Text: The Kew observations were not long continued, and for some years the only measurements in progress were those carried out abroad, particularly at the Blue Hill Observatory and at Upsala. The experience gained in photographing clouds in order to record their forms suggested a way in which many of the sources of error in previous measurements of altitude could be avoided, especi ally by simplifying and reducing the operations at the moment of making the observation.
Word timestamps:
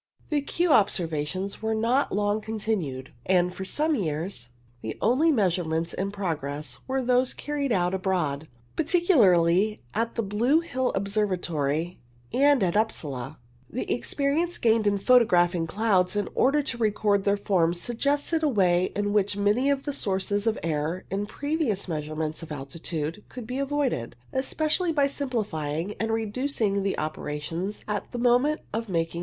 The 0.29 0.41
Kew 0.41 0.71
observations 0.71 1.61
were 1.61 1.75
not 1.75 2.11
long 2.11 2.41
continued, 2.41 3.13
and 3.23 3.53
for 3.53 3.63
some 3.63 3.93
years 3.93 4.49
the 4.81 4.97
only 4.99 5.31
measurements 5.31 5.93
in 5.93 6.09
progress 6.09 6.79
were 6.87 7.03
those 7.03 7.35
carried 7.35 7.71
out 7.71 7.93
abroad, 7.93 8.47
particularly 8.75 9.83
at 9.93 10.15
the 10.15 10.23
Blue 10.23 10.59
Hill 10.61 10.91
Observatory 10.95 11.99
and 12.33 12.63
at 12.63 12.75
Upsala. 12.75 13.37
The 13.69 13.93
experience 13.93 14.57
gained 14.57 14.87
in 14.87 14.97
photographing 14.97 15.67
clouds 15.67 16.15
in 16.15 16.29
order 16.33 16.63
to 16.63 16.79
record 16.79 17.23
their 17.23 17.37
forms 17.37 17.79
suggested 17.79 18.41
a 18.41 18.49
way 18.49 18.85
in 18.95 19.13
which 19.13 19.37
many 19.37 19.69
of 19.69 19.83
the 19.83 19.93
sources 19.93 20.47
of 20.47 20.57
error 20.63 21.05
in 21.11 21.27
previous 21.27 21.87
measurements 21.87 22.41
of 22.41 22.51
altitude 22.51 23.23
could 23.29 23.45
be 23.45 23.59
avoided, 23.59 24.15
especi 24.33 24.79
ally 24.79 24.91
by 24.93 25.05
simplifying 25.05 25.93
and 25.99 26.09
reducing 26.11 26.81
the 26.81 26.97
operations 26.97 27.83
at 27.87 28.11
the 28.11 28.17
moment 28.17 28.61
of 28.73 28.89
making 28.89 28.93
the 28.93 28.99
observation. 28.99 29.19